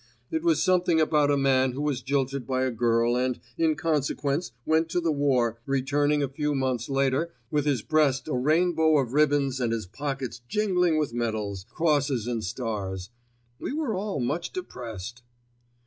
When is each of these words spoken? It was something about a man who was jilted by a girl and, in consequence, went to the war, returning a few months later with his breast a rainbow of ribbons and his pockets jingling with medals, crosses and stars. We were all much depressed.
It 0.31 0.41
was 0.41 0.59
something 0.63 0.99
about 0.99 1.29
a 1.29 1.37
man 1.37 1.73
who 1.73 1.81
was 1.83 2.01
jilted 2.01 2.47
by 2.47 2.63
a 2.63 2.71
girl 2.71 3.15
and, 3.15 3.39
in 3.55 3.75
consequence, 3.75 4.51
went 4.65 4.89
to 4.89 4.99
the 4.99 5.11
war, 5.11 5.59
returning 5.67 6.23
a 6.23 6.27
few 6.27 6.55
months 6.55 6.89
later 6.89 7.31
with 7.51 7.65
his 7.65 7.83
breast 7.83 8.27
a 8.27 8.33
rainbow 8.33 8.97
of 8.97 9.13
ribbons 9.13 9.59
and 9.59 9.71
his 9.71 9.85
pockets 9.85 10.41
jingling 10.47 10.97
with 10.97 11.13
medals, 11.13 11.67
crosses 11.69 12.25
and 12.25 12.43
stars. 12.43 13.11
We 13.59 13.73
were 13.73 13.93
all 13.93 14.19
much 14.19 14.51
depressed. 14.51 15.21